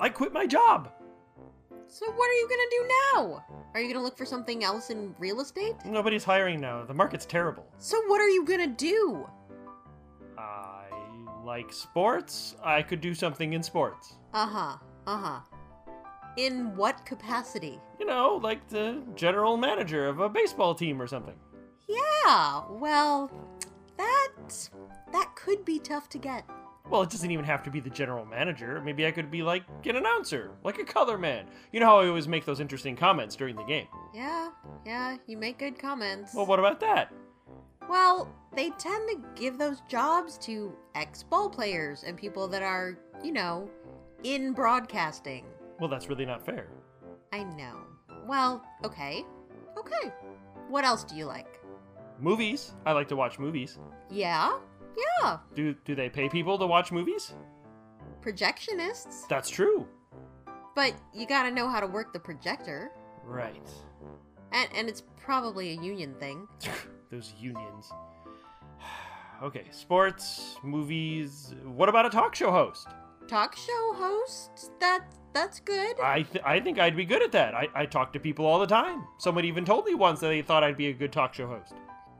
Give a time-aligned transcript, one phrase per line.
[0.00, 0.90] I quit my job.
[1.86, 3.44] So what are you gonna do now?
[3.74, 5.74] Are you gonna look for something else in real estate?
[5.84, 6.84] Nobody's hiring now.
[6.84, 7.66] The market's terrible.
[7.78, 9.26] So what are you gonna do?
[10.38, 10.84] I
[11.44, 12.54] like sports.
[12.62, 14.14] I could do something in sports.
[14.32, 14.76] Uh huh.
[15.06, 15.40] Uh huh.
[16.36, 17.80] In what capacity?
[17.98, 21.34] You know, like the general manager of a baseball team or something.
[21.88, 22.62] Yeah.
[22.70, 23.30] Well,
[23.96, 24.28] that
[25.12, 26.44] that could be tough to get.
[26.90, 28.80] Well, it doesn't even have to be the general manager.
[28.84, 31.46] Maybe I could be like an announcer, like a color man.
[31.72, 33.86] You know how I always make those interesting comments during the game.
[34.12, 34.50] Yeah.
[34.84, 35.16] Yeah.
[35.28, 36.34] You make good comments.
[36.34, 37.12] Well, what about that?
[37.88, 42.98] Well, they tend to give those jobs to ex ball players and people that are,
[43.22, 43.70] you know,
[44.24, 45.44] in broadcasting.
[45.78, 46.66] Well, that's really not fair.
[47.32, 47.76] I know.
[48.26, 49.24] Well, okay.
[49.78, 50.12] Okay.
[50.68, 51.60] What else do you like?
[52.18, 52.74] Movies.
[52.84, 53.78] I like to watch movies.
[54.10, 54.58] Yeah?
[54.96, 55.38] Yeah.
[55.54, 57.34] Do do they pay people to watch movies?
[58.22, 59.26] Projectionists.
[59.28, 59.86] That's true.
[60.74, 62.92] But you gotta know how to work the projector.
[63.24, 63.68] Right.
[64.52, 66.48] And, and it's probably a union thing.
[67.10, 67.90] Those unions.
[69.42, 71.54] okay, sports, movies.
[71.64, 72.88] What about a talk show host?
[73.28, 74.70] Talk show host?
[74.80, 75.96] That that's good.
[76.02, 77.54] I th- I think I'd be good at that.
[77.54, 79.04] I, I talk to people all the time.
[79.18, 81.74] Someone even told me once that they thought I'd be a good talk show host.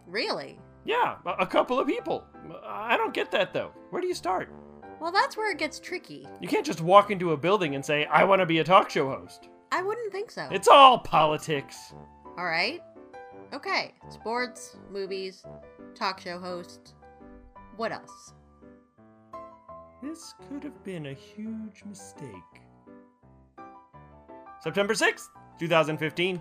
[0.06, 0.58] Really?
[0.84, 2.25] Yeah, a, couple of people.
[2.64, 3.73] I don't get that though.
[3.91, 4.53] Where do you start?
[5.00, 6.27] Well, that's where it gets tricky.
[6.41, 8.91] You can't just walk into a building and say, I want to be a talk
[8.91, 9.48] show host.
[9.73, 10.48] I wouldn't think so.
[10.51, 11.95] It's all politics.
[12.39, 12.81] All right.
[13.53, 13.95] Okay.
[14.08, 15.45] Sports, movies,
[15.95, 16.95] talk show host.
[17.77, 18.33] What else?
[20.03, 22.31] This could have been a huge mistake.
[24.62, 26.41] September 6th, 2015.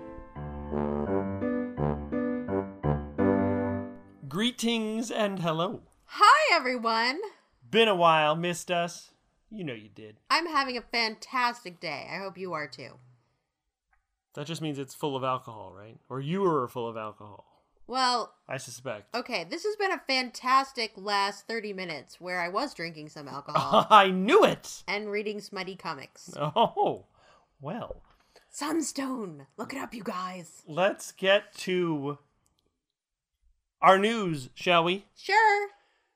[4.39, 5.81] Greetings and hello.
[6.05, 7.19] Hi, everyone.
[7.69, 9.11] Been a while, missed us.
[9.51, 10.15] You know you did.
[10.29, 12.07] I'm having a fantastic day.
[12.09, 12.91] I hope you are too.
[14.35, 15.97] That just means it's full of alcohol, right?
[16.07, 17.47] Or you were full of alcohol.
[17.85, 19.13] Well, I suspect.
[19.13, 23.87] okay, this has been a fantastic last 30 minutes where I was drinking some alcohol
[23.89, 24.83] I knew it!
[24.87, 26.33] and reading smutty comics.
[26.37, 27.07] Oh,
[27.59, 28.03] well.
[28.49, 29.47] Sunstone!
[29.57, 30.63] Look it up, you guys.
[30.65, 32.19] Let's get to
[33.81, 35.05] our news, shall we?
[35.15, 35.69] Sure.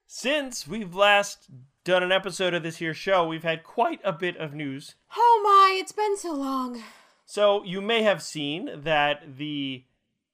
[0.08, 1.48] Since we've last
[1.84, 4.96] done an episode of this here show, we've had quite a bit of news.
[5.16, 6.82] Oh my, it's been so long.
[7.26, 9.84] So you may have seen that the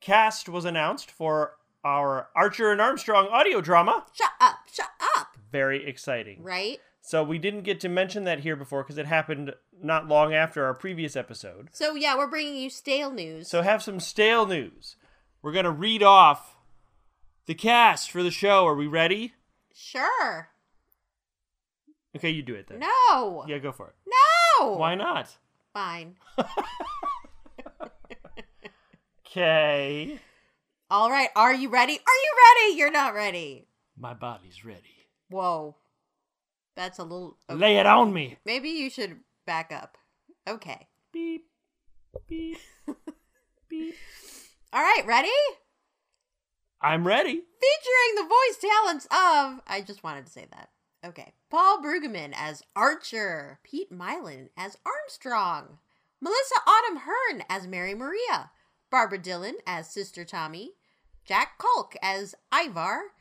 [0.01, 1.53] cast was announced for
[1.83, 4.05] our Archer and Armstrong audio drama.
[4.13, 5.37] Shut up, shut up.
[5.51, 6.43] Very exciting.
[6.43, 6.79] Right?
[7.01, 10.65] So we didn't get to mention that here before because it happened not long after
[10.65, 11.69] our previous episode.
[11.71, 13.49] So, yeah, we're bringing you stale news.
[13.49, 14.95] So have some stale news.
[15.41, 16.57] We're going to read off
[17.49, 18.67] the cast for the show.
[18.67, 19.33] Are we ready?
[19.73, 20.49] sure.
[22.15, 22.79] Okay, you do it then.
[22.79, 23.43] No.
[23.47, 23.95] Yeah, go for it.
[24.59, 24.73] No.
[24.73, 25.35] Why not?
[25.73, 26.15] Fine.
[29.27, 30.19] Okay.
[30.89, 31.93] All right, are you ready?
[31.93, 32.31] Are you
[32.65, 32.77] ready?
[32.77, 33.67] You're not ready.
[33.95, 35.07] My body's ready.
[35.29, 35.75] Whoa.
[36.75, 37.37] That's a little.
[37.47, 37.59] okay.
[37.59, 38.37] Lay it on me.
[38.45, 39.97] Maybe you should back up.
[40.47, 40.87] Okay.
[41.11, 41.45] Beep.
[42.27, 42.57] Beep.
[43.69, 43.95] beep.
[44.73, 45.29] All right, ready?
[46.81, 47.33] I'm ready.
[47.33, 49.61] Featuring the voice talents of.
[49.67, 50.69] I just wanted to say that.
[51.05, 51.33] Okay.
[51.49, 53.59] Paul Brueggemann as Archer.
[53.63, 55.79] Pete Mylan as Armstrong.
[56.21, 58.51] Melissa Autumn Hearn as Mary Maria.
[58.91, 60.71] Barbara Dillon as Sister Tommy.
[61.25, 63.11] Jack Culk as Ivar.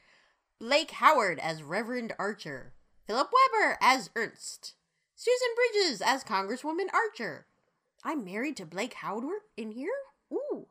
[0.60, 2.72] Blake Howard as Reverend Archer.
[3.06, 4.74] Philip Weber as Ernst.
[5.14, 7.46] Susan Bridges as Congresswoman Archer.
[8.04, 9.90] I'm married to Blake Howard in here?
[10.32, 10.66] Ooh.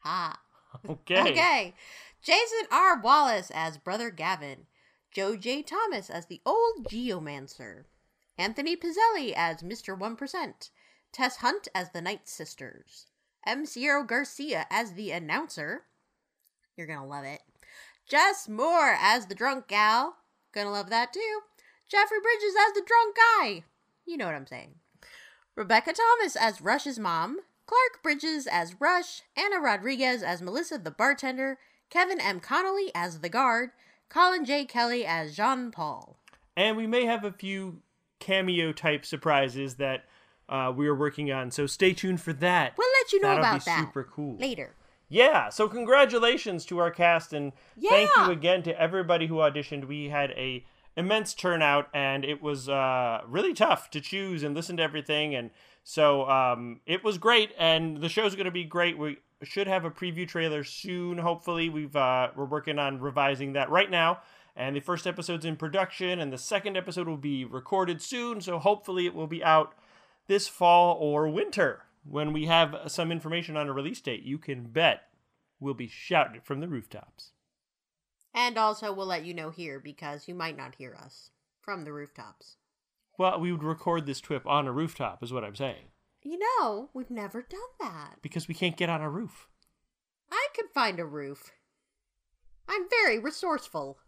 [0.00, 0.38] Ha.
[0.88, 1.20] Okay.
[1.20, 1.74] Okay.
[2.22, 3.00] Jason R.
[3.00, 4.66] Wallace as Brother Gavin.
[5.10, 5.62] Joe J.
[5.62, 7.84] Thomas as the old Geomancer.
[8.36, 9.98] Anthony Pizzelli as Mr.
[9.98, 10.70] 1%.
[11.12, 13.06] Tess Hunt as the Night Sisters.
[13.46, 13.64] M.
[13.64, 15.84] Sierra Garcia as the announcer.
[16.76, 17.40] You're gonna love it.
[18.06, 20.16] Jess Moore as the drunk gal.
[20.52, 21.40] Gonna love that too.
[21.88, 23.64] Jeffrey Bridges as the drunk guy.
[24.04, 24.74] You know what I'm saying.
[25.56, 27.40] Rebecca Thomas as Rush's mom.
[27.66, 29.22] Clark Bridges as Rush.
[29.36, 31.58] Anna Rodriguez as Melissa the bartender.
[31.90, 32.40] Kevin M.
[32.40, 33.70] Connolly as the guard.
[34.08, 34.64] Colin J.
[34.64, 36.16] Kelly as Jean Paul.
[36.56, 37.82] And we may have a few
[38.18, 40.04] cameo type surprises that
[40.48, 42.74] uh, we are working on, so stay tuned for that.
[42.76, 44.36] We'll let you know That'll about be that super cool.
[44.36, 44.74] later.
[45.08, 47.52] Yeah, so congratulations to our cast and
[47.88, 49.86] thank you again to everybody who auditioned.
[49.86, 50.64] We had a
[50.96, 55.50] immense turnout and it was uh, really tough to choose and listen to everything and
[55.82, 58.98] so um, it was great and the show's going to be great.
[58.98, 61.18] We should have a preview trailer soon.
[61.18, 64.20] Hopefully, we've uh, we're working on revising that right now.
[64.56, 68.58] And the first episode's in production and the second episode will be recorded soon, so
[68.58, 69.74] hopefully it will be out
[70.26, 71.84] this fall or winter.
[72.04, 75.04] When we have some information on a release date, you can bet
[75.60, 77.32] we'll be shouting it from the rooftops.
[78.34, 81.92] And also, we'll let you know here because you might not hear us from the
[81.92, 82.56] rooftops.
[83.18, 85.88] Well, we would record this trip on a rooftop, is what I'm saying,
[86.22, 88.16] You know, we've never done that.
[88.22, 89.48] because we can't get on a roof.
[90.30, 91.50] I could find a roof.
[92.68, 93.98] I'm very resourceful.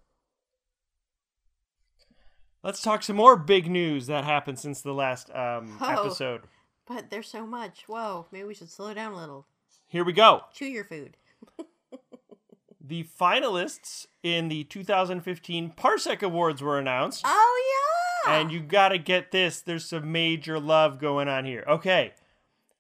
[2.62, 5.88] Let's talk some more big news that happened since the last um, Oh.
[6.06, 6.42] episode.
[6.86, 7.84] But there's so much.
[7.88, 9.46] Whoa, maybe we should slow down a little.
[9.88, 10.42] Here we go.
[10.52, 11.16] Chew your food.
[12.84, 17.22] The finalists in the 2015 Parsec Awards were announced.
[17.24, 17.71] Oh, yeah!
[18.26, 19.60] And you gotta get this.
[19.60, 21.64] There's some major love going on here.
[21.68, 22.12] Okay.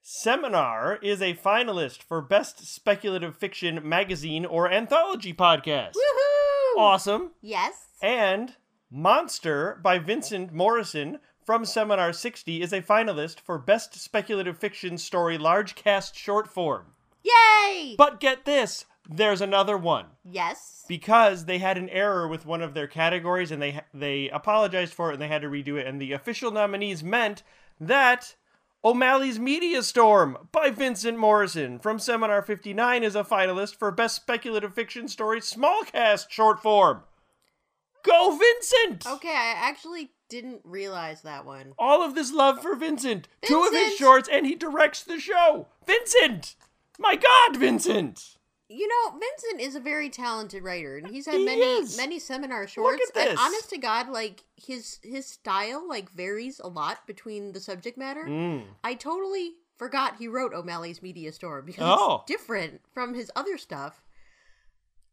[0.02, 5.92] Seminar is a finalist for Best Speculative Fiction Magazine or Anthology Podcast.
[5.92, 6.78] Woohoo!
[6.78, 7.30] Awesome.
[7.40, 7.88] Yes.
[8.02, 8.56] And
[8.90, 15.38] Monster by Vincent Morrison from Seminar 60 is a finalist for Best Speculative Fiction Story
[15.38, 16.86] Large Cast Short Form.
[17.22, 17.94] Yay!
[17.96, 20.84] But get this, there's another one yes.
[20.88, 25.10] because they had an error with one of their categories and they they apologized for
[25.10, 27.42] it and they had to redo it and the official nominees meant
[27.80, 28.36] that
[28.84, 34.74] O'Malley's Media Storm by Vincent Morrison from Seminar 59 is a finalist for Best Speculative
[34.74, 37.02] Fiction Story Small Cast Short Form.
[38.02, 39.06] Go Vincent!
[39.06, 41.74] Okay, I actually didn't realize that one.
[41.78, 43.28] All of this love for Vincent.
[43.42, 45.68] Two of his shorts and he directs the show.
[45.86, 46.56] Vincent!
[46.98, 48.36] My god, Vincent!
[48.72, 51.96] You know, Vincent is a very talented writer, and he's had He many is.
[51.96, 53.02] many seminar shorts.
[53.14, 57.98] And honest to God, like his his style like varies a lot between the subject
[57.98, 58.24] matter.
[58.24, 58.64] Mm.
[58.82, 62.16] I totally forgot he wrote O'Malley's Media Storm because Oh.
[62.16, 64.02] it's different from his other stuff.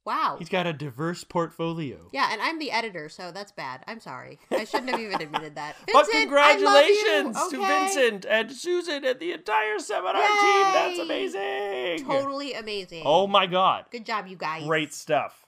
[0.05, 0.37] Wow.
[0.39, 1.97] He's got a diverse portfolio.
[2.11, 3.83] yeah, and I'm the editor, so that's bad.
[3.85, 4.39] I'm sorry.
[4.49, 5.75] I shouldn't have even admitted that.
[5.93, 7.57] But Vincent, you, congratulations to?
[7.57, 10.63] Vincent and Susan and the entire seminar team.
[10.73, 12.05] That's amazing.
[12.05, 13.03] Totally amazing.
[13.05, 13.85] Oh my god.
[13.91, 14.63] Good job, you guys.
[14.65, 15.45] Great stuff.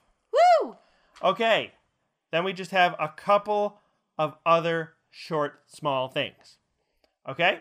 [0.61, 0.75] Woo!
[1.23, 1.71] Okay.
[2.31, 3.79] Then we just have a couple
[4.17, 6.57] of other short, small things.
[7.27, 7.59] Okay?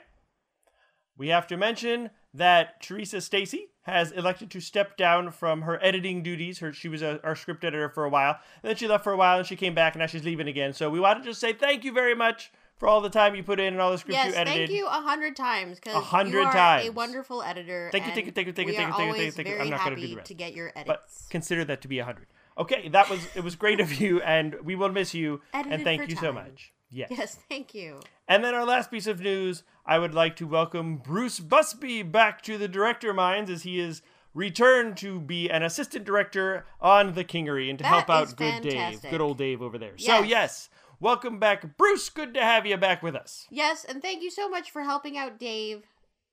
[1.16, 6.22] We have to mention that Teresa Stacy has elected to step down from her editing
[6.22, 6.58] duties.
[6.58, 9.12] Her she was a, our script editor for a while, and then she left for
[9.12, 10.72] a while, and she came back, and now she's leaving again.
[10.72, 13.42] So we want to just say thank you very much for all the time you
[13.42, 14.68] put in and all the scripts Yes, you edited.
[14.68, 17.90] thank you a hundred times because A hundred times a wonderful editor.
[17.92, 19.58] Thank you, thank you, thank you, thank you, thank you, thank you, thank you.
[19.58, 20.28] I'm not gonna do happy the rest.
[20.28, 22.26] to get your edits, but consider that to be a hundred.
[22.58, 23.42] Okay, that was it.
[23.44, 25.40] Was great of you, and we will miss you.
[25.54, 26.72] and thank you so much.
[26.92, 27.08] Yes.
[27.16, 28.00] yes, thank you.
[28.30, 32.42] And then our last piece of news, I would like to welcome Bruce Busby back
[32.42, 34.02] to the director minds as he is
[34.34, 38.62] returned to be an assistant director on The Kingery and to That help out good
[38.62, 39.98] Dave, good old Dave over there.
[39.98, 40.28] So Yes.
[40.28, 40.68] yes,
[41.00, 42.08] welcome back, Bruce.
[42.08, 43.48] Good to have you back with us.
[43.50, 45.82] Yes, and thank you so much for helping out Dave,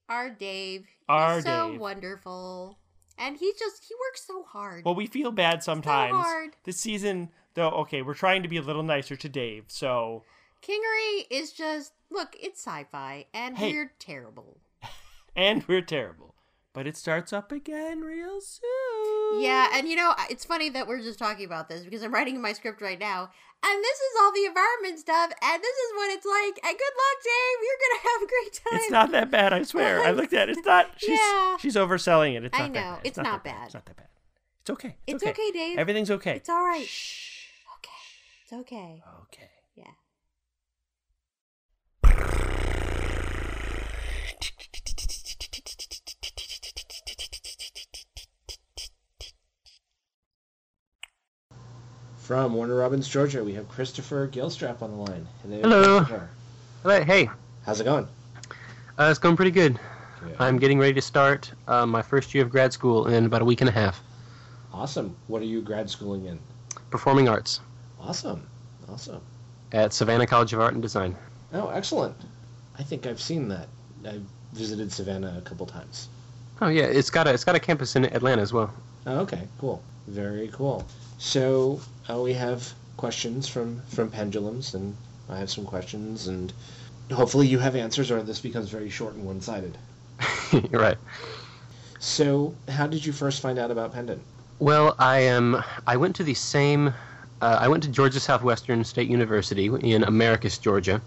[0.07, 0.81] our Dave.
[0.81, 1.79] He's Our so Dave.
[1.79, 2.77] wonderful,
[3.17, 4.85] and he just he works so hard.
[4.85, 6.13] Well, we feel bad sometimes.
[6.15, 6.57] hard.
[6.63, 9.63] This season, though, okay, we're trying to be a little nicer to Dave.
[9.69, 10.23] So
[10.61, 13.71] Kingery is just look, it's sci-fi, and Hey.
[13.73, 14.57] we're terrible.
[15.35, 16.35] and we're terrible,
[16.73, 19.41] but it starts up again real soon.
[19.41, 22.41] Yeah, and you know, it's funny that we're just talking about this because I'm writing
[22.41, 23.29] my script right now,
[23.63, 26.59] and this is all the environment stuff, and this is what it's like.
[26.63, 27.59] And good luck, Dave.
[27.63, 28.79] You're gonna have a great time.
[28.81, 30.01] It's not that bad, I swear.
[30.03, 30.57] I looked at it.
[30.57, 30.91] It's not.
[30.97, 31.57] She's Yeah.
[31.57, 32.45] she's overselling it.
[32.45, 32.91] It's I not that know.
[32.95, 33.01] bad.
[33.03, 33.65] It's not, not that bad.
[33.65, 34.07] It's not that bad.
[34.61, 34.95] It's okay.
[35.07, 35.77] It's okay, Dave.
[35.77, 36.35] Everything's okay.
[36.37, 36.85] It's all right.
[36.85, 37.45] Shh.
[37.77, 37.91] Okay,
[38.43, 39.03] it's okay.
[39.23, 39.49] Okay.
[42.17, 42.27] Yeah.
[52.19, 55.27] From Warner Robins, Georgia, we have Christopher Gilstrap on the line.
[55.43, 55.99] Hello.
[55.99, 56.29] Christopher.
[56.83, 57.29] Hello, Hey,
[57.65, 58.07] How's it going?
[58.99, 59.79] uh, it's going pretty good.
[60.21, 60.35] Good.
[60.39, 63.45] I'm getting ready to start uh, my first year of grad school in about a
[63.45, 64.01] week and a half.
[64.73, 65.15] Awesome.
[65.27, 66.39] What are you grad schooling in?
[66.89, 67.59] Performing arts
[67.99, 68.45] Awesome.
[68.89, 69.21] Awesome.
[69.71, 71.15] at Savannah College of Art and Design.
[71.53, 72.15] Oh, excellent.
[72.77, 73.67] I think I've seen that.
[74.05, 74.23] I've
[74.53, 76.07] visited Savannah a couple times.
[76.61, 78.73] Oh yeah, it's got a it's got a campus in Atlanta as well.
[79.05, 79.81] Oh, okay, cool.
[80.07, 80.85] Very cool.
[81.17, 84.95] So uh, we have questions from from pendulums, and
[85.29, 86.51] I have some questions, and
[87.11, 89.77] hopefully you have answers, or this becomes very short and one-sided.
[90.51, 90.97] You're right.
[91.99, 94.21] So, how did you first find out about Pendant?
[94.59, 95.63] Well, I am.
[95.85, 96.93] I went to the same.
[97.41, 101.01] Uh, I went to Georgia Southwestern State University in Americus, Georgia.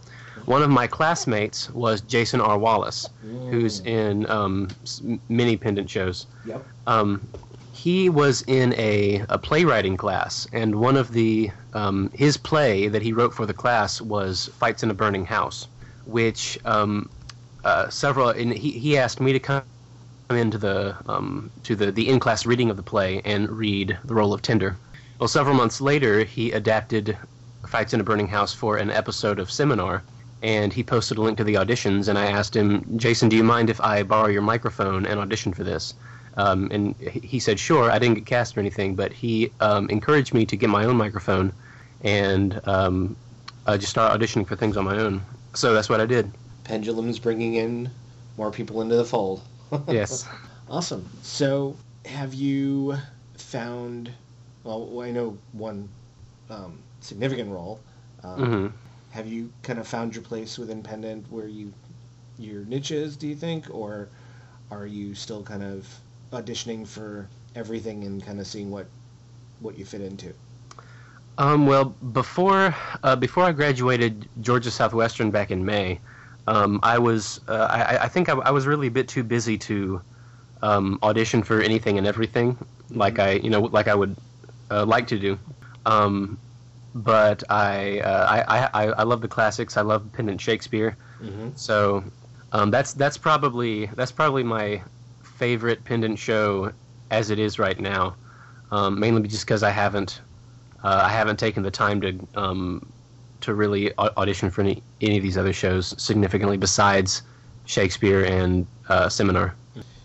[0.51, 2.59] One of my classmates was Jason R.
[2.59, 3.09] Wallace,
[3.51, 4.67] who's in um,
[5.29, 6.27] many pendant shows.
[6.45, 6.67] Yep.
[6.89, 7.21] um,
[7.73, 13.01] he was in a, a playwriting class, and one of the um, his play that
[13.01, 15.69] he wrote for the class was "Fights in a Burning House,"
[16.05, 17.09] which um,
[17.63, 19.63] uh, several, and he he asked me to come
[20.31, 24.15] into the um, to the the in class reading of the play and read the
[24.15, 24.77] role of Tinder.
[25.21, 27.17] Well, several months later, he adapted
[27.69, 30.03] Fights in a Burning House for an episode of Seminar,
[30.43, 32.09] and he posted a link to the auditions.
[32.09, 35.53] And I asked him, Jason, do you mind if I borrow your microphone and audition
[35.53, 35.95] for this?
[36.37, 37.91] Um, and he he said, sure.
[37.91, 40.97] I didn't get cast or anything, but he um, encouraged me to get my own
[40.97, 41.53] microphone
[42.03, 43.17] and um,
[43.67, 45.23] uh, just start auditioning for things on my own.
[45.55, 46.31] So that's what I did.
[46.65, 47.91] Pendulum's bringing in
[48.37, 49.43] more people into the fold.
[49.89, 50.27] Yes.
[50.69, 51.09] Awesome.
[51.23, 52.97] So, have you
[53.37, 54.11] found?
[54.65, 55.89] Well, I know one
[56.49, 57.81] um, significant role.
[58.23, 61.73] Um, hmm Have you kind of found your place within Pendant where you
[62.39, 63.17] your niche is?
[63.17, 64.09] Do you think, or
[64.71, 65.87] are you still kind of
[66.33, 68.87] auditioning for everything and kind of seeing what
[69.61, 70.33] what you fit into?
[71.39, 75.99] Um, well, before uh, before I graduated Georgia Southwestern back in May,
[76.47, 79.57] um, I was uh, I, I think I, I was really a bit too busy
[79.59, 80.01] to
[80.63, 82.57] um, audition for anything and everything
[82.91, 84.17] like I you know like I would
[84.71, 85.39] uh, like to do.
[85.87, 86.39] Um,
[86.95, 89.77] but I, uh, I I I love the classics.
[89.77, 90.97] I love Pendant Shakespeare.
[91.23, 91.51] Mm-hmm.
[91.55, 92.05] So
[92.53, 94.83] um, that's that's probably that's probably my
[95.23, 96.73] favorite pendant show
[97.11, 98.17] as it is right now.
[98.71, 100.21] Um, mainly just because I haven't
[100.83, 102.87] uh, I haven't taken the time to um,
[103.41, 107.23] to really au- audition for any any of these other shows significantly besides
[107.67, 109.55] Shakespeare and uh, Seminar.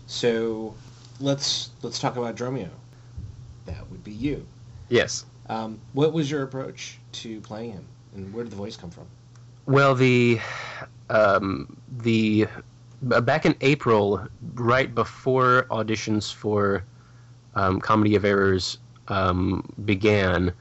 [0.06, 0.74] So,
[1.20, 2.68] let's let's talk about Dromio.
[3.66, 4.46] That would be you.
[4.88, 5.24] Yes.
[5.48, 7.84] Um, what was your approach to playing him,
[8.14, 9.06] and where did the voice come from?
[9.66, 10.40] Well, the
[11.08, 12.46] um, the
[13.02, 16.84] back in April, right before auditions for
[17.54, 20.52] um, Comedy of Errors um, began,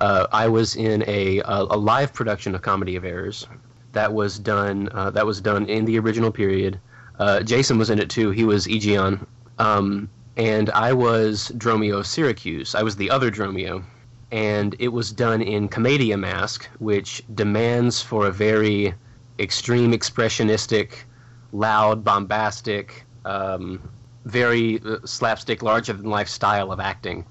[0.00, 3.46] uh, I was in a, a a live production of Comedy of Errors
[3.92, 6.78] that was done uh, that was done in the original period.
[7.18, 8.30] Uh, Jason was in it too.
[8.30, 9.26] He was Aegeon,
[9.58, 12.74] um, and I was Dromio of Syracuse.
[12.74, 13.84] I was the other Dromio
[14.30, 18.94] and it was done in commedia mask, which demands for a very
[19.38, 21.04] extreme expressionistic,
[21.52, 23.80] loud, bombastic, um,
[24.24, 27.24] very uh, slapstick, larger than life style of acting.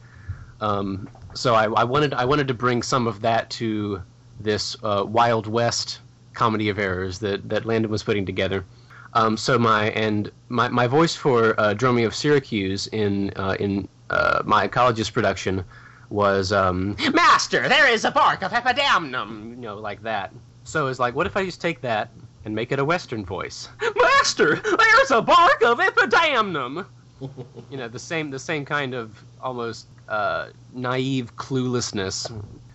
[0.60, 4.02] Um, so I, I wanted I wanted to bring some of that to
[4.40, 6.00] this uh, Wild West
[6.34, 8.66] comedy of errors that that Landon was putting together.
[9.14, 13.88] Um, so my and my, my voice for uh, Dromio of Syracuse in uh, in
[14.10, 15.64] uh, my college's production
[16.10, 20.34] was um, Master, there is a bark of Epidamnum, you know, like that.
[20.64, 22.10] So it's like, what if I just take that
[22.46, 23.70] and make it a Western voice?
[24.02, 26.86] Master, there's a bark of Epidamnum.
[27.72, 32.32] you know, the same the same kind of almost uh, naive cluelessness,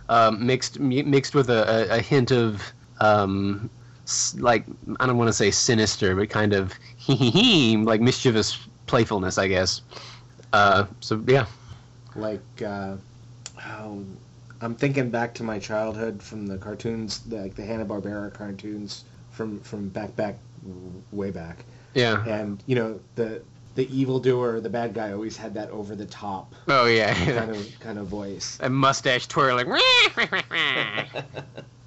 [0.09, 2.61] um, mixed mi- mixed with a, a, a hint of
[3.01, 3.71] um,
[4.05, 4.65] s- like
[4.99, 9.39] I don't want to say sinister, but kind of hee hee hee, like mischievous playfulness,
[9.39, 9.81] I guess.
[10.53, 11.47] Uh, so yeah.
[12.17, 12.97] Like, uh,
[13.67, 14.05] oh,
[14.61, 19.61] I'm thinking back to my childhood from the cartoons, like the Hanna Barbera cartoons from
[19.61, 20.37] from back back
[21.11, 21.65] way back,
[21.95, 22.23] Yeah.
[22.27, 23.43] and you know the
[23.75, 27.15] the evildoer, the bad guy, always had that over the top Oh yeah.
[27.15, 28.59] kind of kind of voice.
[28.63, 29.73] a mustache twirling.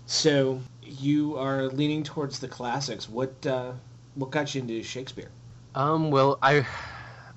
[0.08, 3.10] So you are leaning towards the classics.
[3.10, 3.72] What uh,
[4.15, 5.29] what got you into Shakespeare?
[5.74, 6.65] um, well, I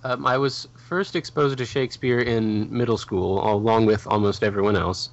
[0.04, 5.10] um, I was first exposed to Shakespeare in middle school, along with almost everyone else.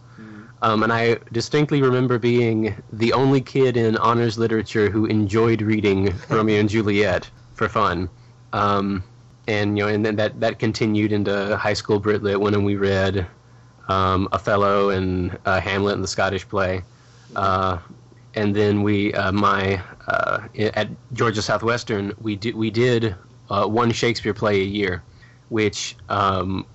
[0.61, 6.13] Um, and I distinctly remember being the only kid in honors literature who enjoyed reading
[6.29, 8.09] Romeo and Juliet for fun.
[8.53, 9.03] Um,
[9.47, 12.77] and you know, and then that that continued into high school Brit Lit when we
[12.77, 13.27] read
[13.89, 16.83] um, Othello and uh, Hamlet and the Scottish play.
[17.35, 17.79] Uh,
[18.33, 23.15] and then we, uh, my uh, at Georgia Southwestern, we did we did
[23.49, 25.03] uh, one Shakespeare play a year,
[25.49, 26.65] which um,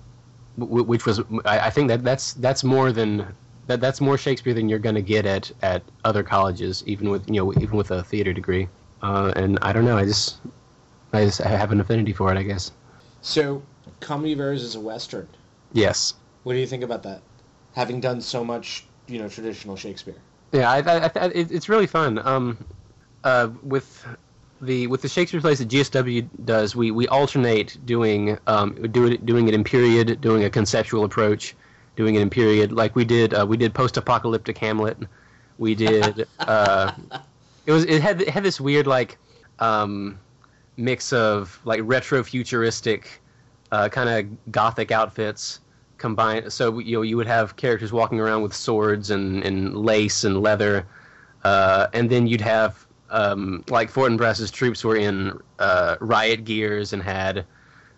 [0.57, 3.27] w- which was I, I think that that's that's more than
[3.67, 7.27] that that's more Shakespeare than you're going to get at at other colleges, even with
[7.29, 8.67] you know even with a theater degree.
[9.01, 10.37] Uh, and I don't know, I just
[11.13, 12.71] I just I have an affinity for it, I guess.
[13.21, 13.61] So,
[13.99, 15.27] Comedy of Errors is a western.
[15.73, 16.15] Yes.
[16.43, 17.21] What do you think about that?
[17.73, 20.15] Having done so much, you know, traditional Shakespeare.
[20.51, 22.19] Yeah, I, I, I, it, it's really fun.
[22.25, 22.57] Um,
[23.23, 24.05] uh, with
[24.61, 29.25] the with the Shakespeare plays that GSW does, we, we alternate doing um, do it,
[29.25, 31.55] doing it in period, doing a conceptual approach,
[31.95, 32.71] doing it in period.
[32.71, 34.97] Like we did, uh, we did post-apocalyptic Hamlet.
[35.57, 36.27] We did.
[36.39, 36.91] Uh,
[37.65, 39.17] it was it had it had this weird like
[39.59, 40.19] um,
[40.75, 43.21] mix of like retro futuristic
[43.71, 45.59] uh, kind of gothic outfits
[45.97, 46.51] combined.
[46.51, 50.41] So you know you would have characters walking around with swords and, and lace and
[50.41, 50.85] leather,
[51.43, 57.03] uh, and then you'd have um, like Fortinbras' troops were in uh, riot gears and
[57.03, 57.45] had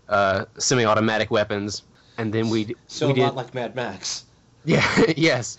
[0.10, 1.84] uh, semi-automatic weapons,
[2.17, 4.25] and then we So we a did lot like Mad Max.
[4.65, 5.58] yeah yes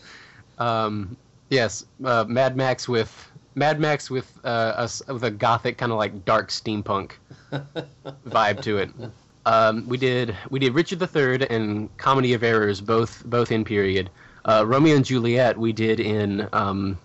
[0.59, 1.17] um,
[1.51, 5.93] yes uh, Mad Max with Mad Max with uh, a s with a gothic kind
[5.93, 7.13] of like dark steampunk
[8.29, 8.91] vibe to it.
[9.47, 14.11] Um, we did we did Richard III and Comedy of Errors both both in period.
[14.47, 16.99] Uh, Romeo and Juliet we did in um,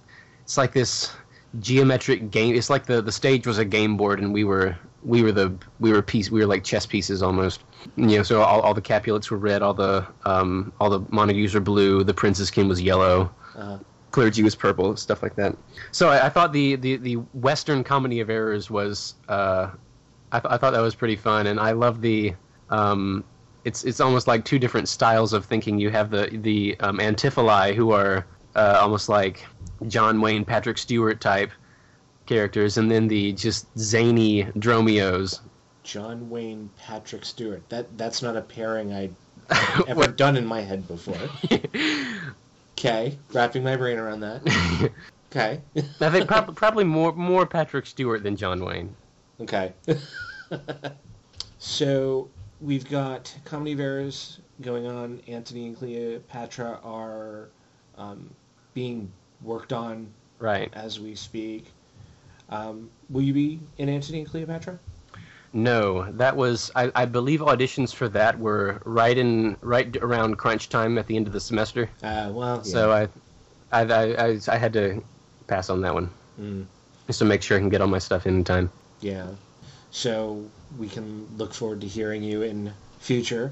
[0.43, 1.11] it's like this
[1.59, 2.55] geometric game.
[2.55, 5.53] It's like the the stage was a game board and we were we were the
[5.79, 7.63] we were piece we were like chess pieces almost.
[7.95, 11.53] You know, so all, all the Capulets were red, all the um, all the Montagues
[11.53, 13.77] were blue, the Princess King was yellow Uh,
[14.11, 15.55] clergy was purple, stuff like that.
[15.91, 19.69] So I, I thought the, the, the Western comedy of errors was, uh,
[20.31, 22.33] I, th- I thought that was pretty fun, and I love the,
[22.69, 23.23] um,
[23.65, 25.79] it's it's almost like two different styles of thinking.
[25.79, 28.25] You have the the um, Antipholi who are
[28.55, 29.45] uh, almost like
[29.87, 31.51] John Wayne, Patrick Stewart type
[32.25, 35.39] characters, and then the just zany Dromios.
[35.83, 37.67] John Wayne, Patrick Stewart.
[37.69, 39.15] That that's not a pairing I'd
[39.87, 41.17] ever What- done in my head before.
[42.77, 44.41] Okay, wrapping my brain around that.
[45.31, 45.59] Okay,
[46.01, 48.95] I think prob- probably more more Patrick Stewart than John Wayne.
[49.41, 49.73] okay.
[51.59, 52.29] so
[52.61, 55.21] we've got comedy of errors going on.
[55.27, 57.49] Antony and Cleopatra are
[57.97, 58.29] um,
[58.73, 59.11] being
[59.41, 60.07] worked on
[60.39, 60.69] Right.
[60.73, 61.65] as we speak.
[62.49, 64.79] Um, will you be in Antony and Cleopatra?
[65.51, 70.69] No, that was I, I believe auditions for that were right in right around crunch
[70.69, 71.89] time at the end of the semester.
[72.03, 72.63] Uh, well, yeah.
[72.63, 73.07] So I,
[73.71, 75.03] I, I, I, I had to
[75.47, 76.09] pass on that one
[76.39, 76.65] Mm,
[77.07, 78.69] just to make sure I can get all my stuff in time.
[79.01, 79.27] yeah.
[79.91, 80.45] So
[80.77, 83.51] we can look forward to hearing you in future.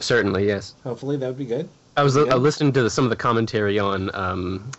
[0.00, 0.74] Certainly, yes.
[0.84, 1.68] Hopefully, that would be good.
[1.98, 2.22] I was Yeah.
[2.34, 4.70] uh, listening to the, some of the commentary on um,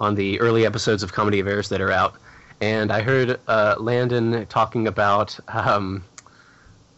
[0.00, 2.14] on the early episodes of Comedy of Errors that are out,
[2.60, 6.04] and I heard uh, Landon talking about um,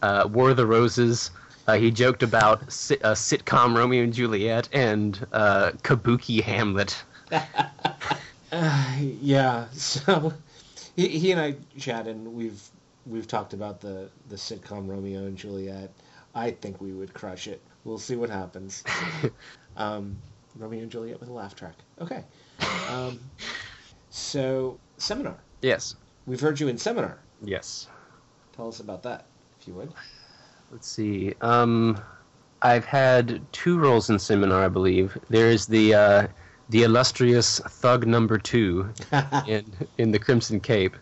[0.01, 1.29] uh, War of the Roses.
[1.67, 7.03] Uh, he joked about si- uh, sitcom Romeo and Juliet and uh, Kabuki Hamlet.
[8.53, 9.67] Uh, yeah.
[9.71, 10.33] So
[10.97, 12.61] he, he and I chat, and We've
[13.05, 15.89] we've talked about the the sitcom Romeo and Juliet.
[16.35, 17.61] I think we would crush it.
[17.83, 18.83] We'll see what happens.
[19.77, 20.17] um,
[20.55, 21.75] Romeo and Juliet with a laugh track.
[21.99, 22.23] Okay.
[22.89, 23.19] Um,
[24.09, 25.37] so seminar.
[25.61, 25.95] Yes.
[26.25, 27.17] We've heard you in seminar.
[27.43, 27.87] Yes.
[28.55, 29.25] Tell us about that,
[29.59, 29.91] if you would.
[30.71, 31.33] Let's see.
[31.41, 31.99] Um,
[32.61, 35.17] I've had two roles in seminar, I believe.
[35.29, 36.27] There is the uh,
[36.69, 38.93] the illustrious Thug Number Two
[39.47, 39.65] in
[39.97, 40.95] in the Crimson Cape,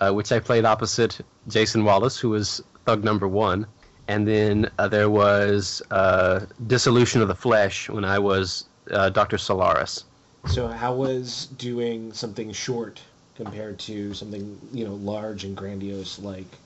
[0.00, 3.66] uh, which I played opposite Jason Wallace, who was Thug Number One,
[4.08, 9.38] and then uh, there was uh, Dissolution of the Flesh when I was uh, Doctor
[9.38, 10.04] Solaris.
[10.48, 13.00] So how was doing something short
[13.36, 16.58] compared to something you know large and grandiose like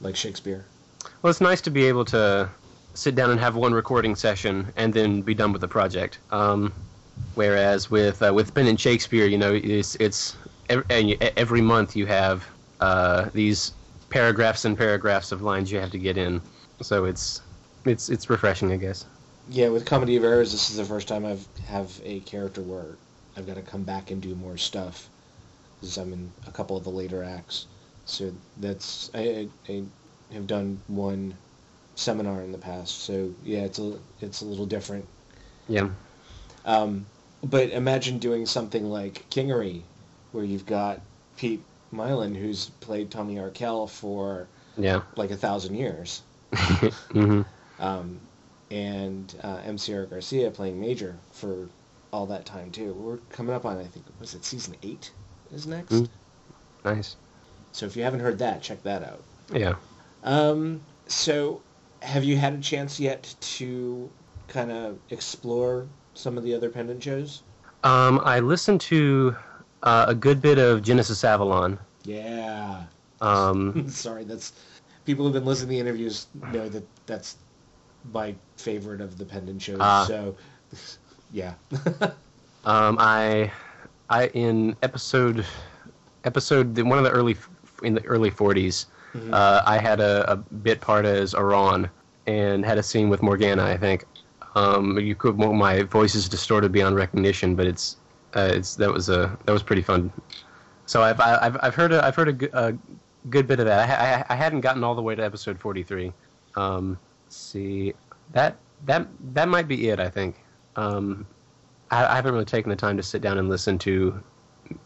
[0.00, 0.64] like Shakespeare?
[1.20, 2.48] Well, it's nice to be able to
[2.94, 6.18] sit down and have one recording session and then be done with the project.
[6.30, 6.72] Um,
[7.34, 10.36] whereas with uh, with Pendant Shakespeare, you know, it's it's
[10.68, 12.46] every, every month you have
[12.80, 13.72] uh, these
[14.10, 16.40] paragraphs and paragraphs of lines you have to get in.
[16.82, 17.40] So it's
[17.84, 19.04] it's it's refreshing, I guess.
[19.50, 22.96] Yeah, with Comedy of Errors, this is the first time I've have a character where
[23.36, 25.08] I've got to come back and do more stuff
[25.80, 27.66] because I'm in a couple of the later acts.
[28.04, 29.82] So that's I, I, I
[30.34, 31.34] have done one
[31.94, 33.02] seminar in the past.
[33.02, 35.06] So yeah, it's a it's a little different.
[35.68, 35.88] Yeah.
[36.64, 37.06] Um,
[37.42, 39.82] but imagine doing something like Kingery,
[40.30, 41.00] where you've got
[41.36, 44.46] Pete Mylan, who's played Tommy Arkell for
[44.78, 45.02] Yeah.
[45.16, 46.22] like a thousand years,
[46.54, 47.42] hmm
[47.78, 48.20] um,
[48.70, 49.76] and uh, M.
[49.78, 51.68] Sierra Garcia playing Major for
[52.12, 52.92] all that time too.
[52.94, 55.12] We're coming up on I think was it season eight
[55.52, 55.92] is next.
[55.92, 56.08] Mm.
[56.84, 57.16] Nice.
[57.72, 59.22] So if you haven't heard that, check that out.
[59.52, 59.74] Yeah.
[60.24, 61.60] Um, so
[62.00, 64.10] have you had a chance yet to
[64.48, 67.42] kind of explore some of the other pendant shows?
[67.84, 69.34] Um, I listened to
[69.82, 71.78] uh, a good bit of Genesis Avalon.
[72.04, 72.84] Yeah.
[73.20, 74.52] Um, Sorry, that's
[75.04, 77.36] people who've been listening to the interviews know that that's
[78.12, 79.78] my favorite of the pendant shows.
[79.80, 80.04] Ah.
[80.06, 80.36] So,
[81.32, 81.54] yeah.
[82.64, 83.50] Um, I,
[84.08, 85.44] I in episode,
[86.22, 87.36] episode one of the early
[87.82, 89.34] in the early 40s, Mhm.
[89.34, 91.90] uh, I had a, a bit part as Iran
[92.28, 93.64] and had a scene with Morgana.
[93.64, 94.04] I think.
[94.54, 97.96] Um, you could well, my voice is distorted beyond recognition, but it's
[98.34, 100.12] uh, it's that was a that was pretty fun.
[100.86, 102.74] So I've I've I've heard a, I've heard a, a
[103.30, 103.88] good bit of that.
[103.88, 106.12] I, I I hadn't gotten all the way to episode 43.
[106.56, 107.94] Um, let's see
[108.32, 108.56] that
[108.86, 110.00] that that might be it.
[110.00, 110.36] I think.
[110.76, 111.26] Um,
[111.90, 114.22] I, I haven't really taken the time to sit down and listen to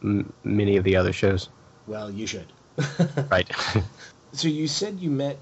[0.02, 1.48] m- many of the other shows.
[1.86, 2.52] Well, you should.
[3.30, 3.50] Right.
[4.32, 5.38] So you said you met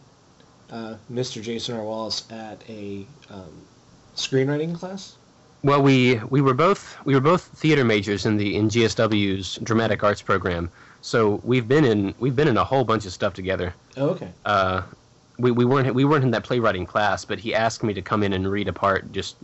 [0.71, 1.43] uh, Mr.
[1.43, 1.83] Jason R.
[1.83, 3.67] Wallace at a um,
[4.15, 5.17] screenwriting class.
[5.65, 10.05] well, we we were both we were both theater majors in the in GSW's dramatic
[10.05, 10.71] arts program.
[11.05, 13.75] So we've been in we've been in a whole bunch of stuff together.
[13.99, 14.31] Oh, okay.
[14.43, 14.81] Uh,
[15.39, 18.23] we, we weren't we weren't in that playwriting class, but he asked me to come
[18.23, 19.37] in and read a part just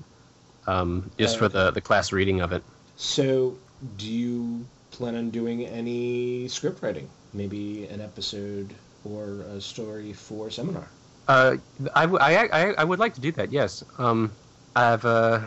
[0.66, 2.62] um, just Oh, for the, the class reading of it.
[2.96, 3.58] So
[3.98, 7.10] do you plan on doing any script writing?
[7.34, 8.72] Maybe an episode
[9.04, 10.88] or a story for seminar?
[11.28, 11.58] Uh,
[11.94, 13.52] I, w- I, I, I would like to do that.
[13.52, 13.84] Yes.
[13.98, 14.32] Um,
[14.74, 15.40] I've uh,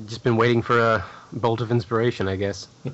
[0.00, 2.68] just been waiting for a bolt of inspiration, I guess.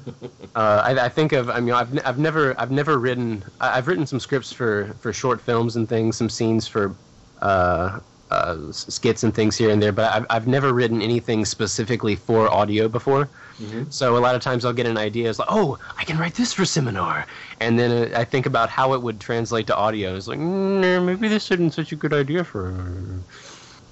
[0.54, 4.06] uh, I, I think of I mean I've, I've never I've never written I've written
[4.06, 6.94] some scripts for for short films and things, some scenes for
[7.42, 12.16] uh, uh, skits and things here and there, but I've I've never written anything specifically
[12.16, 13.28] for audio before.
[13.60, 13.92] Mhm.
[13.92, 16.34] So a lot of times I'll get an idea, it's like, oh, I can write
[16.34, 17.26] this for seminar,
[17.60, 20.14] and then uh, I think about how it would translate to audio.
[20.14, 22.72] It's like, mm, maybe this isn't such a good idea for.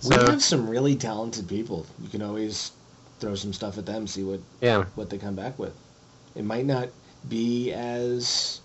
[0.04, 1.84] we have some really talented people.
[2.00, 2.70] You can always
[3.20, 5.74] throw some stuff at them, see what, yeah, what they come back with.
[6.34, 6.88] It might not
[7.28, 8.60] be as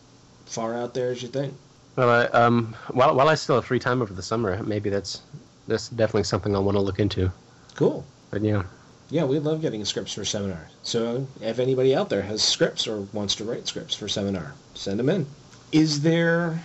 [0.45, 1.53] far out there as you think.
[1.95, 5.21] well, uh, um, while while I still have free time over the summer, maybe that's
[5.67, 7.31] that's definitely something I want to look into.
[7.75, 8.05] Cool.
[8.29, 8.63] But yeah,
[9.09, 10.67] Yeah, we love getting scripts for seminar.
[10.83, 14.99] So if anybody out there has scripts or wants to write scripts for seminar, send
[14.99, 15.25] them in.
[15.71, 16.61] Is there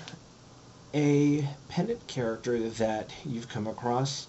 [0.95, 4.27] a pendant character that you've come across,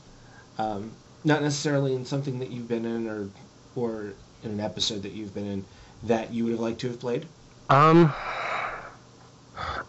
[0.57, 0.91] um,
[1.23, 3.29] not necessarily in something that you've been in or
[3.77, 4.13] or
[4.43, 5.65] in an episode that you've been in,
[6.03, 7.25] that you would have liked to have played?
[7.69, 8.13] um,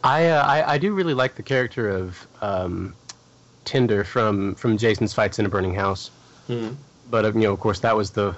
[0.03, 2.95] I, uh, I I do really like the character of um,
[3.65, 6.11] Tinder from from Jason's Fights in a Burning House.
[6.47, 6.71] Hmm.
[7.11, 8.35] but uh, you know, of course, that was the.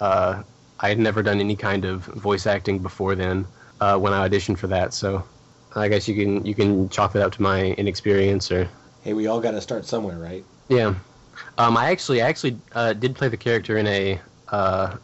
[0.00, 0.42] Uh,
[0.80, 3.46] I had never done any kind of voice acting before then
[3.80, 5.24] uh, when I auditioned for that, so
[5.74, 8.68] I guess you can you can chalk that up to my inexperience or
[9.02, 10.44] Hey, we all got to start somewhere, right?
[10.68, 10.94] yeah.
[11.56, 14.20] Um, I actually I actually uh, did play the character in a.
[14.50, 14.96] Uh,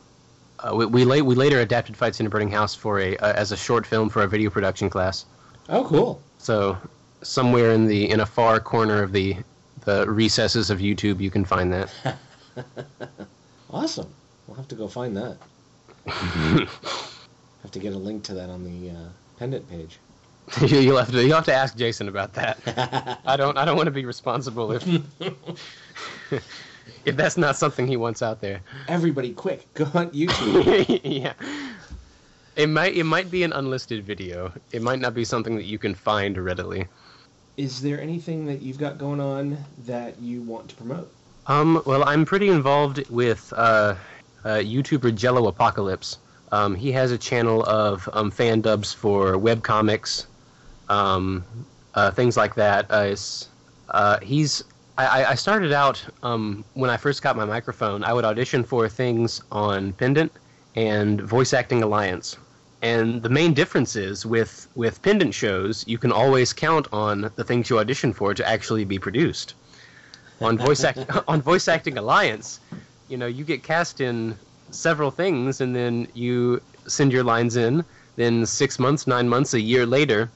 [0.61, 3.33] uh, we we, la- we later adapted Fights in a Burning House for a uh,
[3.35, 5.26] as a short film for a video production class.
[5.68, 6.22] Oh, cool.
[6.38, 6.76] So
[7.22, 9.37] somewhere in the in a far corner of the
[9.85, 11.92] the recesses of YouTube, you can find that.
[13.70, 14.07] Awesome.
[14.46, 15.37] We'll have to go find that.
[16.07, 19.98] have to get a link to that on the uh, pendant page.
[20.61, 22.59] You- you'll have to you'll have to ask Jason about that.
[23.26, 24.87] I don't I don't want to be responsible if
[27.04, 28.60] if that's not something he wants out there.
[28.88, 31.00] Everybody, quick, go on YouTube.
[31.04, 31.34] yeah.
[32.56, 34.52] It might it might be an unlisted video.
[34.70, 36.86] It might not be something that you can find readily.
[37.56, 41.10] Is there anything that you've got going on that you want to promote?
[41.46, 43.94] Um, well, I'm pretty involved with uh,
[44.44, 46.18] uh, YouTuber Jello Apocalypse.
[46.52, 50.26] Um, he has a channel of um, fan dubs for webcomics,
[50.88, 51.44] um,
[51.94, 52.90] uh, things like that.
[52.90, 53.16] Uh,
[53.90, 54.64] uh, he's
[54.96, 58.04] I, I- started out um, when I first got my microphone.
[58.04, 60.33] I would audition for things on Pendant
[60.76, 62.37] and Voice Acting Alliance.
[62.83, 67.44] And the main difference is with with pendant shows, you can always count on the
[67.44, 69.54] things you audition for to actually be produced
[70.40, 72.61] on voice act on voice acting alliance
[73.09, 74.38] you know you get cast in
[74.70, 77.85] several things and then you send your lines in
[78.16, 80.30] then six months nine months a year later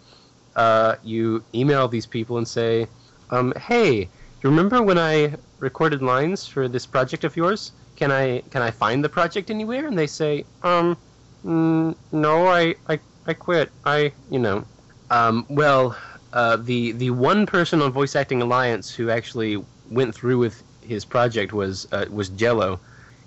[0.57, 2.87] uh, you email these people and say
[3.31, 4.09] um, hey
[4.43, 8.71] you remember when i recorded lines for this project of yours can i can i
[8.71, 10.97] find the project anywhere and they say um
[11.45, 14.65] mm, no i i, I quit i you know
[15.11, 15.97] um, well
[16.33, 21.05] uh, the the one person on Voice Acting Alliance who actually went through with his
[21.05, 22.81] project was uh, was Jello.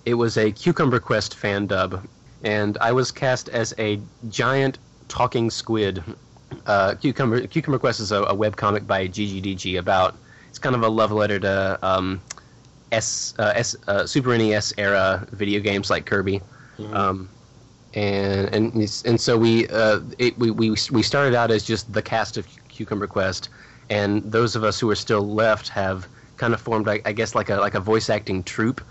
[0.06, 2.06] It was a Cucumber Quest fan dub,
[2.44, 6.04] and I was cast as a giant talking squid.
[6.66, 10.16] Uh, Cucumber Cucumber Quest is a, a webcomic by GGDG about
[10.52, 12.22] it's kind of a love letter to um,
[12.92, 16.42] S, uh, S uh, Super NES era video games like Kirby.
[16.92, 17.30] Um,
[17.94, 22.02] and and and so we uh, it, we we we started out as just the
[22.02, 23.50] cast of Cucumber Quest,
[23.90, 27.36] and those of us who are still left have kind of formed, I, I guess,
[27.36, 28.82] like a like a voice acting troupe,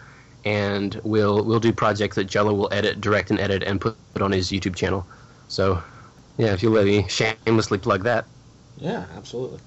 [0.44, 4.32] and we'll we'll do projects that Jello will edit, direct, and edit, and put on
[4.32, 5.06] his YouTube channel.
[5.48, 5.82] So,
[6.38, 8.24] yeah, if you'll let me shamelessly plug that.
[8.78, 9.60] Yeah, absolutely.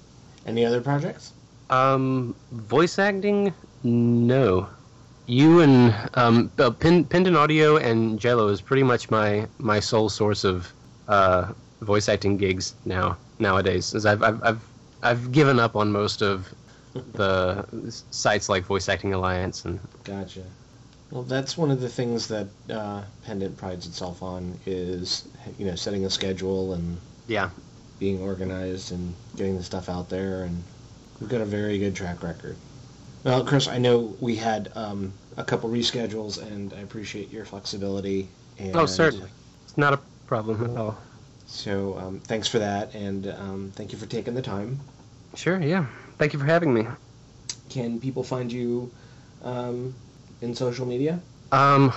[0.45, 1.33] Any other projects?
[1.73, 3.51] Um, voice acting,
[3.83, 4.69] no.
[5.25, 10.09] You and um, uh, Pin, Pendant Audio and Jello is pretty much my my sole
[10.09, 10.71] source of
[11.07, 13.95] uh, voice acting gigs now nowadays.
[13.95, 14.61] As I've, I've I've
[15.01, 16.53] I've given up on most of
[17.13, 17.65] the
[18.11, 20.43] sites like Voice Acting Alliance and Gotcha.
[21.09, 25.75] Well, that's one of the things that uh, Pendant prides itself on is, you know,
[25.75, 27.49] setting a schedule and yeah.
[27.99, 30.63] being organized and getting the stuff out there, and
[31.23, 32.57] we've got a very good track record.
[33.23, 38.27] Well, Chris, I know we had um, a couple reschedules, and I appreciate your flexibility.
[38.59, 39.29] And Oh, certainly.
[39.63, 40.97] It's not a problem at all.
[41.47, 44.81] So um, thanks for that, and um, thank you for taking the time.
[45.33, 45.85] Sure, yeah.
[46.17, 46.87] Thank you for having me.
[47.69, 48.91] Can people find you
[49.45, 49.95] um,
[50.41, 51.21] in social media?
[51.53, 51.93] Um,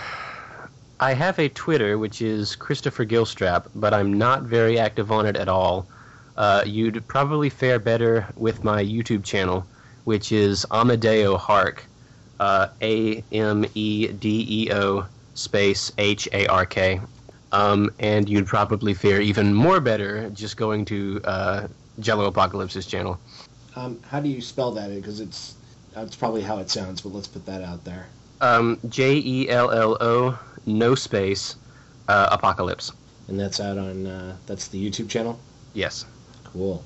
[1.01, 5.37] I have a Twitter, which is Christopher Gilstrap, but I'm not very active on it
[5.37, 5.89] at all.
[6.37, 9.67] Uh, you'd probably fare better with my YouTube channel,
[10.05, 11.85] which is Amedeo Hark,
[12.39, 17.01] uh, A M E D E O space H A R K.
[17.53, 21.69] Um, and you'd probably fare even more better just going to uh,
[22.01, 23.19] Jello Apocalypse's channel.
[23.77, 24.95] Um, how do you spell that?
[24.95, 25.55] Because it's
[25.95, 28.07] that's probably how it sounds, but let's put that out there.
[28.41, 31.57] Um, J E L L O, no space,
[32.09, 32.93] uh, Apocalypse.
[33.29, 35.39] And that's out on uh, that's the YouTube channel.
[35.73, 36.05] Yes.
[36.57, 36.83] Cool.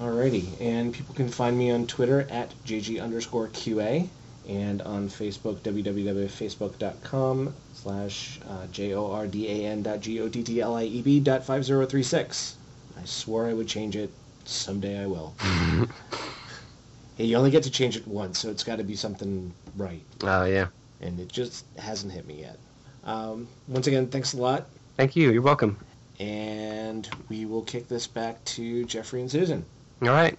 [0.00, 4.08] Alrighty, and people can find me on Twitter at jg underscore qa,
[4.48, 12.56] and on Facebook www.facebook.com slash uh, j-o-r-d-a-n dot g-o-t-t-l-i-e-b dot 5036.
[13.00, 14.10] I swore I would change it.
[14.46, 15.32] Someday I will.
[17.16, 20.02] hey, you only get to change it once, so it's got to be something right,
[20.24, 20.66] Oh, yeah.
[21.00, 22.58] and it just hasn't hit me yet.
[23.04, 25.30] Um, once again, thanks a lot, Thank you.
[25.30, 25.76] You're welcome.
[26.20, 29.64] And we will kick this back to Jeffrey and Susan.
[30.02, 30.38] All right.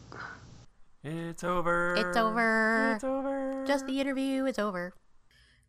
[1.03, 1.95] It's over.
[1.95, 2.93] It's over.
[2.95, 3.63] It's over.
[3.67, 4.93] Just the interview is over.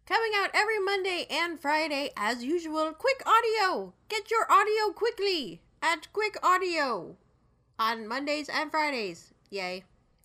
[0.07, 3.93] Coming out every Monday and Friday, as usual, Quick Audio.
[4.09, 7.17] Get your audio quickly at Quick Audio
[7.79, 9.35] on Mondays and Fridays.
[9.51, 9.85] Yay.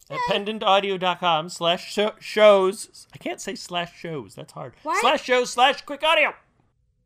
[0.10, 3.08] At pendantaudio.com slash shows.
[3.14, 4.36] I can't say slash shows.
[4.36, 4.74] That's hard.
[4.84, 5.02] What?
[5.02, 6.34] Slash shows slash quick audio.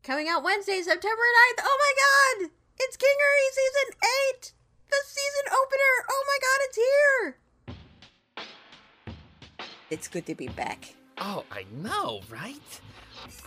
[0.04, 1.64] Coming out Wednesday, September 9th.
[1.64, 2.52] Oh my god!
[2.78, 4.00] It's Kingery Season
[4.36, 4.54] 8!
[4.90, 6.06] The season opener!
[6.10, 7.38] Oh my god, it's here!
[9.90, 10.94] It's good to be back.
[11.18, 12.82] Oh, I know, right?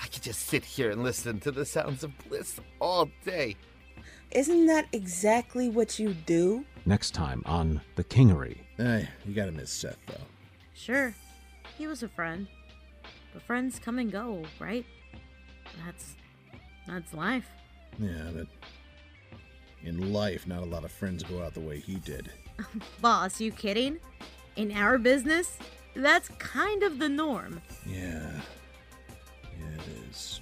[0.03, 3.57] I could just sit here and listen to the sounds of bliss all day.
[4.31, 6.64] Isn't that exactly what you do?
[6.87, 8.59] Next time on The Kingery.
[8.79, 10.25] Hey, you gotta miss Seth, though.
[10.73, 11.14] Sure,
[11.77, 12.47] he was a friend.
[13.35, 14.87] But friends come and go, right?
[15.85, 16.17] That's
[16.87, 17.49] that's life.
[17.99, 18.47] Yeah, but
[19.85, 22.31] in life, not a lot of friends go out the way he did.
[23.01, 23.99] Boss, you kidding?
[24.57, 25.59] In our business,
[25.95, 27.61] that's kind of the norm.
[27.87, 28.31] Yeah.
[29.59, 30.41] Yeah, it is.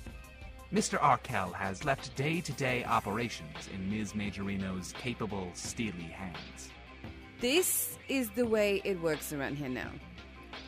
[0.73, 1.03] Mr.
[1.03, 4.15] Arkell has left day to day operations in Ms.
[4.15, 6.71] Majorino's capable, steely hands.
[7.41, 9.91] This is the way it works around here now.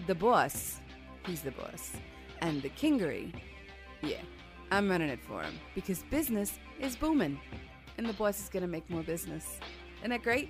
[0.06, 0.80] The boss,
[1.26, 1.92] he's the boss.
[2.40, 3.32] And the kingery,
[4.02, 4.20] yeah,
[4.70, 7.40] I'm running it for him because business is booming.
[7.98, 9.58] And the boss is gonna make more business.
[9.98, 10.48] Isn't that great?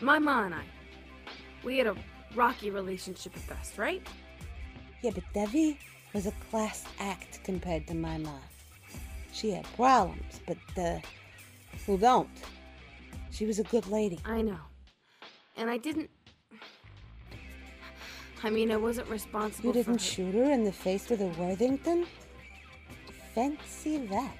[0.00, 0.62] My ma and I,
[1.64, 1.96] we had a
[2.34, 4.06] rocky relationship at best, right?
[5.02, 5.78] Yeah, but Devi
[6.12, 8.40] was a class act compared to my mom.
[9.32, 10.98] She had problems, but uh,
[11.86, 12.28] who don't?
[13.30, 14.20] She was a good lady.
[14.24, 14.60] I know.
[15.56, 16.10] And I didn't.
[18.42, 21.28] I mean, I wasn't responsible You didn't her- shoot her in the face with a
[21.40, 22.06] Worthington?
[23.34, 24.36] Fancy that.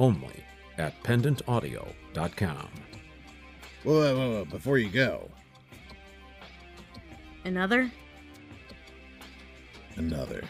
[0.00, 0.42] Only
[0.78, 2.68] at pendantaudio.com.
[3.84, 5.30] Whoa, whoa, whoa, whoa, before you go,
[7.44, 7.90] Another?
[9.96, 10.42] another.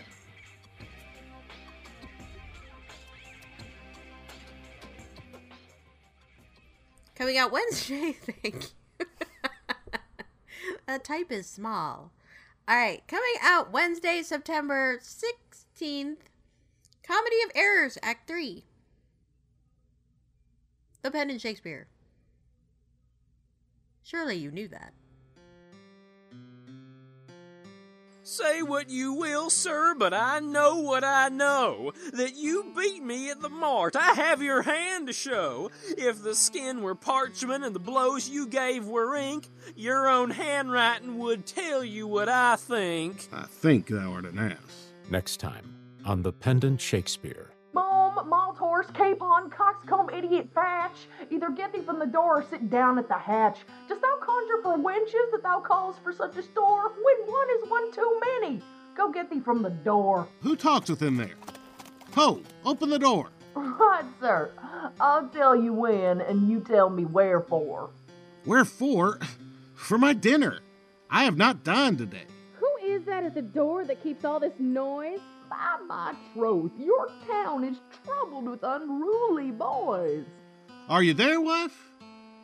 [7.14, 8.64] Coming out Wednesday, thank
[9.00, 9.06] you.
[10.86, 12.12] that type is small.
[12.68, 16.16] Alright, coming out Wednesday, September 16th.
[17.06, 18.64] Comedy of Errors, Act 3.
[21.02, 21.86] The Pendant Shakespeare.
[24.02, 24.92] Surely you knew that.
[28.22, 31.92] Say what you will, sir, but I know what I know.
[32.12, 33.96] That you beat me at the mart.
[33.96, 35.70] I have your hand to show.
[35.88, 41.18] If the skin were parchment and the blows you gave were ink, your own handwriting
[41.18, 43.28] would tell you what I think.
[43.32, 44.92] I think thou art an ass.
[45.08, 47.50] Next time on The Pendant Shakespeare.
[47.72, 48.49] Boom, malt
[48.80, 51.06] horse, capon, coxcomb, idiot, fatch.
[51.30, 53.58] Either get thee from the door or sit down at the hatch.
[53.88, 56.88] Dost thou conjure for wenches that thou callest for such a store?
[56.88, 58.62] When one is one too many.
[58.96, 60.28] Go get thee from the door.
[60.42, 61.34] Who talks within there?
[62.14, 63.30] Ho, open the door.
[63.56, 64.52] Right, sir.
[65.00, 67.90] I'll tell you when, and you tell me wherefore.
[68.46, 69.18] Wherefore?
[69.74, 70.60] For my dinner.
[71.10, 72.26] I have not dined today.
[72.54, 75.18] Who is that at the door that keeps all this noise?
[75.50, 80.24] By my troth, your town is troubled with unruly boys.
[80.88, 81.90] Are you there, wife?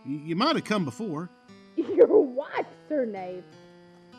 [0.04, 1.30] You might have come before.
[1.76, 3.44] Your wife, Sir Knave.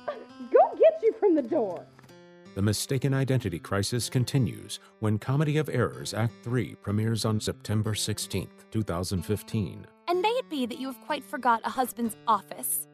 [0.07, 1.85] Go get you from the door.
[2.55, 8.47] The mistaken identity crisis continues when Comedy of Errors Act 3 premieres on September 16th,
[8.71, 9.85] 2015.
[10.07, 12.87] And may it be that you have quite forgot a husband's office.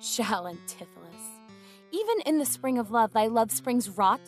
[0.00, 1.40] Shall Antipholus.
[1.90, 4.20] Even in the spring of love, thy love springs rot.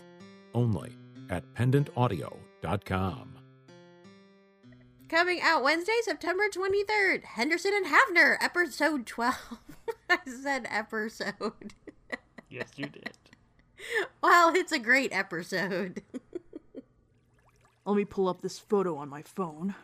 [0.53, 0.96] Only
[1.35, 3.31] at pendantaudio.com.
[5.09, 7.25] Coming out Wednesday, September 23rd.
[7.25, 9.59] Henderson and Havner, episode 12.
[10.11, 11.75] I said episode.
[12.49, 13.11] Yes, you did.
[14.23, 16.01] Well, it's a great episode.
[17.85, 19.75] Let me pull up this photo on my phone.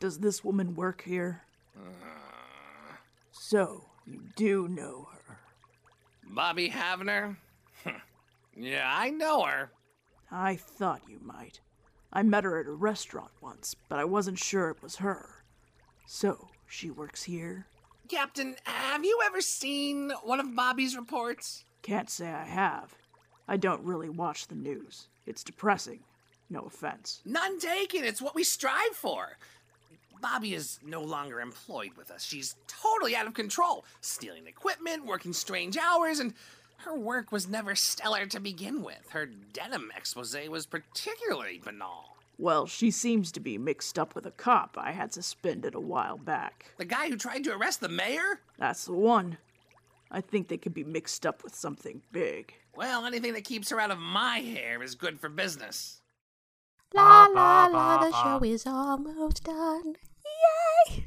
[0.00, 1.42] Does this woman work here?
[1.76, 2.96] Uh.
[3.30, 5.38] So, you do know her.
[6.28, 7.36] Bobby Havner?
[8.56, 9.70] yeah, I know her.
[10.30, 11.60] I thought you might.
[12.12, 15.44] I met her at a restaurant once, but I wasn't sure it was her.
[16.06, 17.66] So, she works here?
[18.08, 21.64] Captain, have you ever seen one of Bobby's reports?
[21.82, 22.94] Can't say I have.
[23.46, 25.08] I don't really watch the news.
[25.26, 26.00] It's depressing.
[26.48, 27.22] No offense.
[27.24, 28.04] None taken.
[28.04, 29.36] It's what we strive for.
[30.20, 32.24] Bobby is no longer employed with us.
[32.24, 36.34] She's totally out of control, stealing equipment, working strange hours, and
[36.84, 39.10] her work was never stellar to begin with.
[39.10, 42.16] Her denim expose was particularly banal.
[42.38, 46.16] Well, she seems to be mixed up with a cop I had suspended a while
[46.16, 46.70] back.
[46.78, 48.40] The guy who tried to arrest the mayor?
[48.58, 49.36] That's the one.
[50.10, 52.54] I think they could be mixed up with something big.
[52.74, 56.00] Well, anything that keeps her out of my hair is good for business.
[56.94, 59.96] La la la, the show is almost done.
[60.88, 61.04] Yay!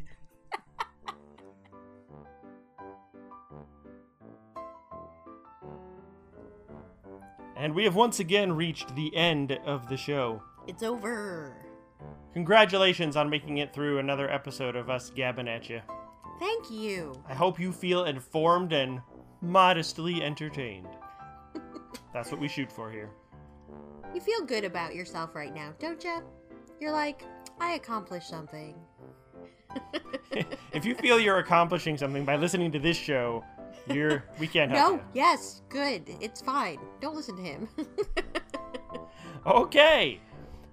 [7.63, 10.43] And we have once again reached the end of the show.
[10.67, 11.55] It's over.
[12.33, 15.79] Congratulations on making it through another episode of us gabbing at you.
[16.41, 17.13] Thank you.
[17.25, 18.99] I hope you feel informed and
[19.39, 20.89] modestly entertained.
[22.13, 23.11] That's what we shoot for here.
[24.13, 26.21] You feel good about yourself right now, don't you?
[26.81, 27.23] You're like,
[27.61, 28.75] I accomplished something.
[30.73, 33.41] if you feel you're accomplishing something by listening to this show,
[33.91, 35.01] you're we can't help No, you.
[35.13, 36.03] yes, good.
[36.21, 36.79] It's fine.
[37.01, 37.67] Don't listen to him.
[39.45, 40.21] Okay,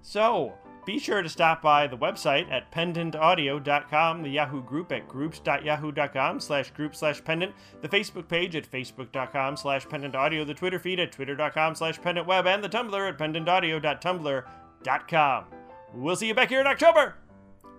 [0.01, 0.53] so
[0.85, 6.71] be sure to stop by the website at pendantaudio.com, the Yahoo group at groups.yahoo.com slash
[6.71, 11.75] group slash pendant, the Facebook page at facebook.com slash pendantaudio, the Twitter feed at twitter.com
[11.75, 15.45] slash pendantweb, and the Tumblr at pendantaudio.tumblr.com.
[15.93, 17.15] We'll see you back here in October!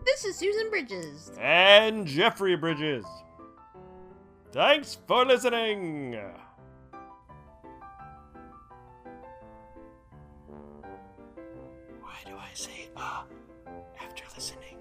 [0.04, 1.32] this is Susan Bridges.
[1.40, 3.06] And Jeffrey Bridges.
[4.52, 6.12] Thanks for listening!
[12.02, 13.22] Why do I say uh
[13.98, 14.76] after listening?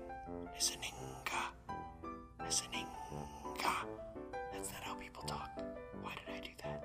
[0.53, 0.91] Listening
[2.43, 2.85] Listening
[4.51, 5.49] That's not how people talk.
[6.01, 6.83] Why did I do that?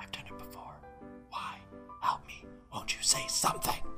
[0.00, 0.80] I've done it before.
[1.28, 1.58] Why?
[2.00, 2.46] Help me.
[2.72, 3.91] Won't you say something?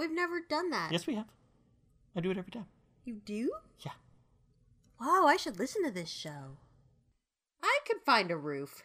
[0.00, 0.90] We've never done that.
[0.90, 1.26] Yes, we have.
[2.16, 2.66] I do it every time.
[3.04, 3.52] You do?
[3.84, 3.92] Yeah.
[5.00, 6.56] Wow, I should listen to this show.
[7.62, 8.82] I could find a roof.